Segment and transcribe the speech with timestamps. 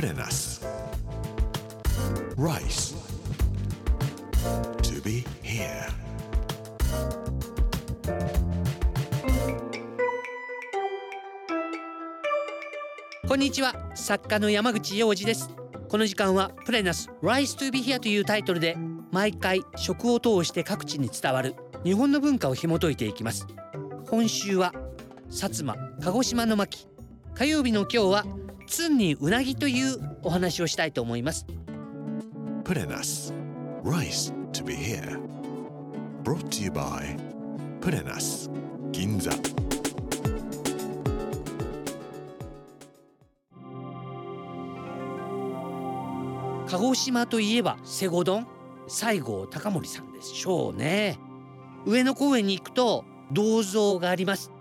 [0.00, 0.66] プレナス
[2.38, 2.96] Rice.
[4.80, 5.92] To be here.
[13.28, 13.74] こんにちは。
[13.94, 15.50] 作家の山口洋二です。
[15.90, 18.78] この時間はプレナス Rise to be here というタイトルで
[19.12, 23.46] 毎回食を通して各地に伝わる日本の文化を紐解いていきます。
[24.08, 24.72] 今週は
[25.28, 26.88] 薩摩鹿児島の巻。
[27.34, 28.24] 火曜日の今日は
[28.70, 31.44] つんにうなぎというお話をしたいと思います。
[32.64, 33.34] プレナス
[33.82, 35.18] Rice to be here.
[36.22, 37.18] Brought to you by
[37.80, 38.48] プレナス
[38.92, 39.32] 銀座
[46.68, 48.46] 鹿児島といえば瀬古丼。
[48.86, 51.18] 西郷隆盛さんでしょうね。
[51.86, 54.52] 上野公園に行くと銅像があります。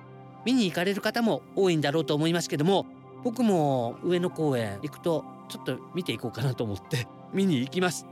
[0.46, 2.86] 見に行かれる方も多いんだろうと思いますけども
[3.24, 8.06] 僕も上野公園行くとちょっと見ていこうかなと思って 見に行きます。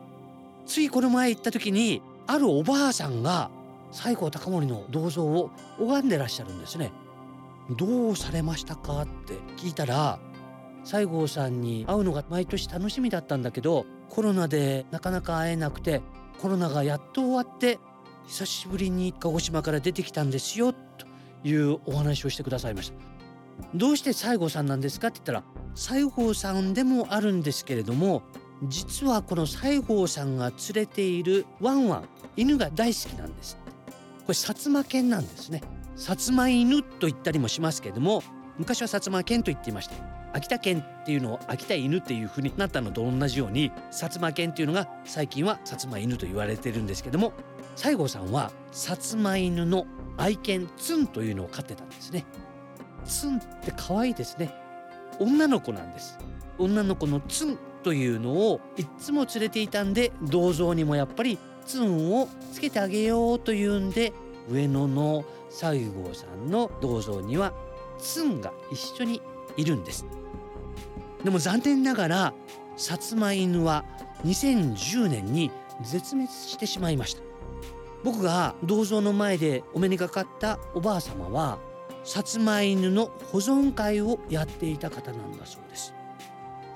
[0.66, 3.50] ついこの前行った時にあるおばあさんが
[3.92, 5.50] 西郷隆盛の銅像を
[5.80, 6.92] 拝んでらっしゃるんですね。
[7.78, 10.20] どうされましたかって聞いたら
[10.84, 16.02] 西郷さんに会うのが毎年楽しみだったんだけどコロナでなかなか会えなくて
[16.40, 17.80] コロナがやっと終わって
[18.28, 20.80] 久しぶりに鹿児島から出てきたんですよと
[21.44, 23.17] いうお話をしてくださいました。
[23.74, 25.44] どうして西郷さんなんですかって言ったら
[25.76, 28.24] 西郷さんでもあるんですけれども
[28.64, 33.58] 実はこの西郷さんが連れているワンワン犬が大好きなんです。
[34.26, 35.62] これ薩摩犬なんですね。
[35.96, 38.24] 薩摩犬と言ったりもしますけれども
[38.58, 39.96] 昔は薩摩犬と言っていました。
[40.34, 47.34] 秋田県っていうのを秋田犬っていう風になったのと同じように薩摩犬っていうのが最近は薩摩犬と言われてるんですけども
[47.76, 49.86] 西郷さんは薩摩犬の
[50.18, 52.26] 愛犬ツンというのを飼ってたんですね。
[53.08, 54.54] ツンって可愛いですね。
[55.20, 56.18] 女の子なんです。
[56.60, 64.14] 女の子のツンというのをいつも連れていたんで銅像にもやっぱりツンをつけてあげようというんで
[64.50, 67.54] 上野の西郷さんの銅像には
[68.00, 69.22] ツンが一緒に
[69.56, 70.06] いるんです。
[71.24, 72.34] でも残念ながら
[72.78, 73.86] 薩摩犬は
[74.26, 75.52] 2010年に
[75.84, 77.22] 絶滅してしまいました。
[78.04, 81.60] 僕が銅像の前でお目にかかったおばあ様は
[82.08, 85.94] 薩摩犬の保存会をやっていた方なんだそうです。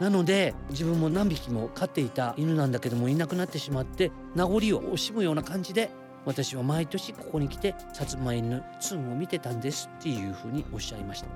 [0.01, 5.89] なので自分も何匹も飼っていた犬なんだけどもいなくなってしまって名残を惜しむような感じで
[6.25, 11.27] 私は毎年ここに来て薩摩犬ツンを見てたんですっていうふうにおっしゃいました。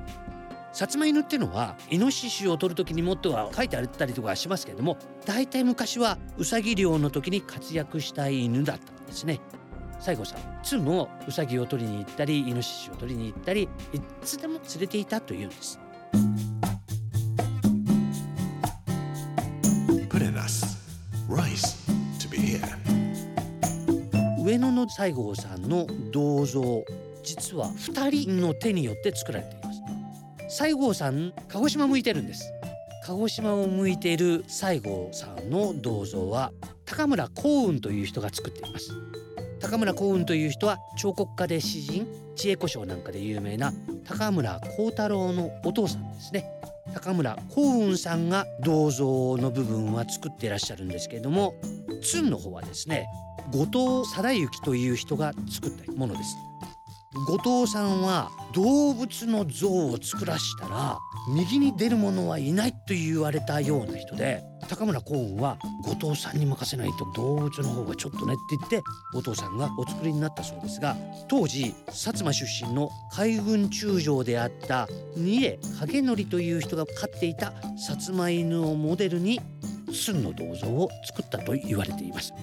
[0.74, 9.40] 薩摩犬っていうのはイノシシを取る時にもっとは書いてあったりとかしますけれども大体昔はウサギ猟の時に活躍したい犬だったんですね。
[10.00, 13.64] 西郷さんツンもウサギを取りに行ったりイノシシを取りに行ったり
[13.94, 15.80] いつでも連れていたというんです。
[24.44, 26.84] 上野の西郷さんの銅像
[27.24, 29.82] 実は2人の手によって作られています。
[30.50, 32.52] 西郷さん鹿児島向いてるんです。
[33.06, 36.52] 鹿児島を向いている西郷さんの銅像は
[36.86, 38.90] 高村光雲という人が作っています
[39.60, 43.74] 高村光雲という人は彫刻家で詩人知恵子賞なんかで有名な
[44.06, 46.46] 高村光太郎のお父さんですね。
[46.94, 51.56] 高村光雲さんが銅像の部分は作っていらっしゃるんですけれども
[52.02, 53.08] ツンの方はですね
[53.52, 53.66] 後
[54.04, 56.36] 藤貞之という人が作ったものです。
[57.28, 60.98] 後藤さんは動物の像を作らしたら
[61.30, 68.84] 右に出る者はいないと言われたような人で高村光雲は後藤さんに任せないと動物の方がちょっとねって言って
[69.14, 70.96] お父さんがお作りになったそうですが
[71.28, 79.40] 当時薩摩出身の海軍中将であった二重景則という人が飼っていた薩摩犬をモデルに
[79.94, 82.34] 寸の銅像を作ったと言われています。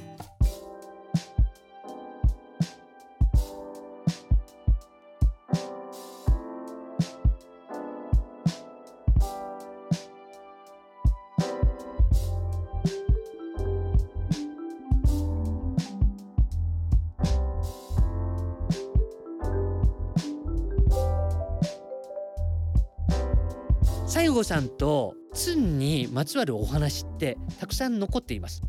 [24.15, 28.61] 西郷さんとツンにまつわるお話ってたくさん残っています。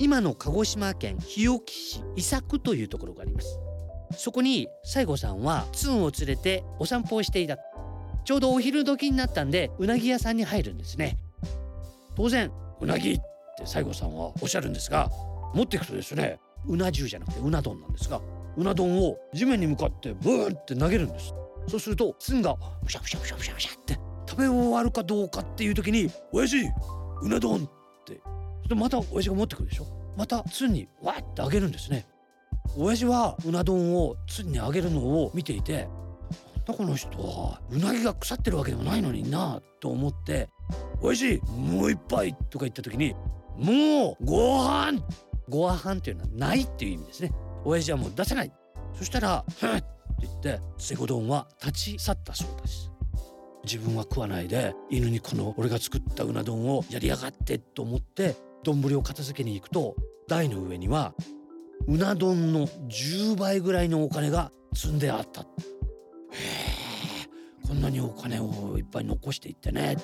[0.00, 3.60] 今の鹿児島県日置市伊佐区というところがあります。
[4.16, 7.56] そこに西郷さんはツンを連れてお散歩をしていた。
[8.24, 11.18] ちょうどお昼時になったんでうなぎ屋さんに入るんですね。
[12.16, 12.50] 当然
[12.80, 15.08] うなぎって西郷さんはおっしゃるんですが
[15.54, 18.20] 持っていくとですねうな重じゃなくてうな丼なんですが
[18.56, 21.32] うな丼を地面に向かってブーンって投げるんです。
[21.68, 24.09] そうするとツンがブシャブシャブシャブシャブシャって
[24.40, 26.56] べ終わるかどうかっていう時に「親父
[27.22, 27.68] うな丼っ
[28.04, 28.20] て
[28.68, 29.86] でまた親父が持ってくるでしょ？
[30.16, 32.06] またつにわってあげるんですね。
[32.76, 35.88] 親父はうな丼をつにあげるのを見ていて
[36.56, 40.48] なんだこの人はうなぎが腐ってるわけでもないのになと思って
[41.02, 43.14] 「親父もう一杯」とか言った時に
[43.58, 45.02] 「もうご飯
[45.48, 47.32] ご飯っていうのはないっていう意味ですね。
[47.64, 48.52] 親父はもう出せない。
[48.94, 49.86] そしたら「ふん」って
[50.20, 52.89] 言ってセゴ丼は立ち去ったそうです。
[53.64, 59.96] 自分は食わないで犬にこの俺が作ったうな丼をやりやがってと思って丼を片付けに行くと
[60.28, 61.14] 台の上には
[61.86, 65.40] うな丼の10倍ぐらいのお金が積んであった。
[65.40, 66.70] へえ
[67.66, 69.96] こんなにお金をいっぱい残していってね。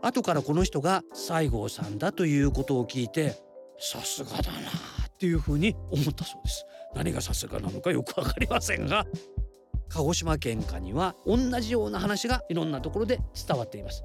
[0.00, 3.36] 後からこの人が西郷さんだということを聞いて
[3.78, 4.58] さすがだな
[5.08, 6.66] っていうふうに思ったそうです。
[6.94, 9.06] 何がさすがなのかよくわかりませんが。
[9.92, 14.02] 鹿児島県下には同じような話がいろんなところで伝わっています。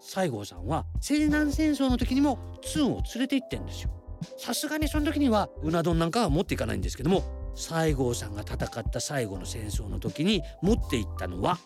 [0.00, 3.90] 西郷さんは西南戦争の時にもツンを連れて行ってんですよ。
[4.38, 7.22] さすがにその時にはうな丼なんかは持っていかないんですけども
[7.54, 11.58] 西郷さんが戦った最後の戦争の時に持っていったのは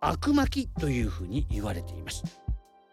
[0.00, 2.22] 悪巻きというふうに言われています。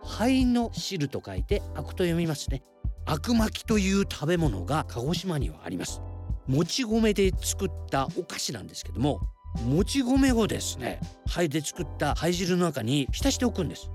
[0.03, 2.63] 灰の汁と書いて悪と読みますね。
[3.05, 6.01] 悪巻きという食べ物が鹿児島にはあります。
[6.47, 9.19] もち米で作ったお菓子なんですけども
[9.65, 13.89] もち米をですね灰で作った灰汁の中に浸しておくんです。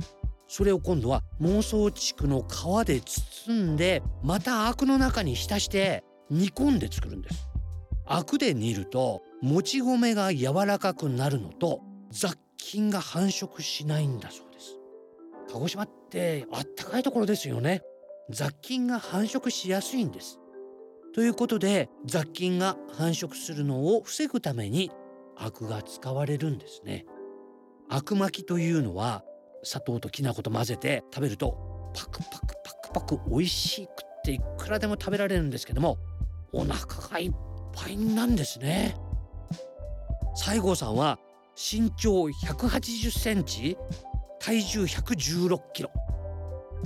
[0.48, 7.48] それを今度は妄想地区の皮で包んでまたアクの中に浸して煮込んで作るんです。
[8.06, 11.80] アクで煮るともち米が柔らかくなるのと
[12.10, 14.78] 雑菌が繁殖しないんだそうです。
[15.52, 17.82] 鹿児島ってあったかいところですよね。
[18.30, 20.38] 雑菌が繁殖しやすいんです。
[21.14, 24.90] ということで雑菌が繁殖するのを防ぐために
[25.36, 27.06] アクが使われるんですね。
[27.88, 29.24] アク巻きというのは
[29.62, 33.92] 砂糖ときな粉と混ぜて食べるとパクパクパクパク美味しくっ
[34.24, 35.98] ていくらでも食べられるんですけども
[36.52, 37.32] お腹がいっ
[37.74, 38.96] ぱいなんですね。
[40.34, 41.18] 西郷さんは
[41.56, 43.76] 身長180センチ
[44.40, 45.90] 体重116キロ。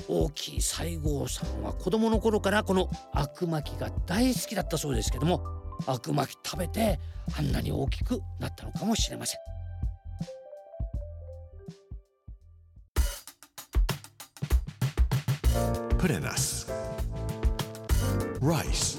[0.08, 6.98] 大きい西郷さんは子供の頃からこのあくまきが大好きだったそうですけどもあくまき食べて
[7.36, 9.40] あんなに大きくなったのかもしれません
[15.98, 16.66] Put in us.
[18.40, 18.96] Rice.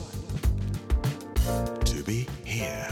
[1.85, 2.91] To be here.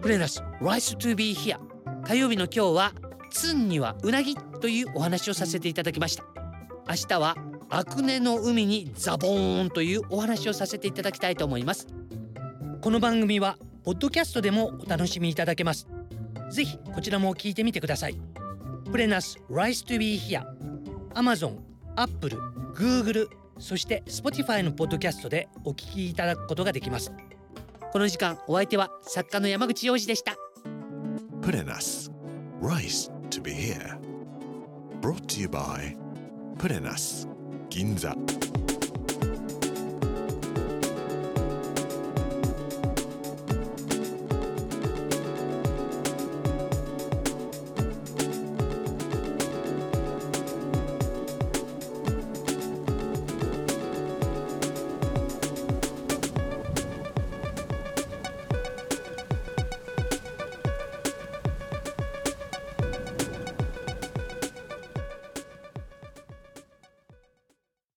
[0.00, 1.58] プレナス Rice to be here
[2.04, 2.92] 火曜日の今日は
[3.30, 6.24] ツンにはうなぎというお話をさせていただきました
[6.88, 7.36] 明日は
[7.72, 11.86] アクネの海にザボーンというお話をさせていただきたいと思います。
[12.80, 15.86] この番組はポッドキャストでもお楽しみいただけます。
[16.50, 18.16] ぜひこちらも聞いてみてください。
[18.90, 20.44] プレナス Rice to be here
[21.14, 21.58] Amazon、
[21.94, 22.36] Apple、
[22.74, 23.28] Google
[23.60, 27.12] そして Spotify のポッドキャストでお聞きいただくことができます。
[27.92, 30.34] この時間お相手は作家の山口洋二でした。
[31.40, 32.10] Put in us.
[32.60, 33.96] Rice to be here.
[35.00, 35.96] Brought to you by
[36.58, 36.84] Put in
[37.70, 38.12] 銀座。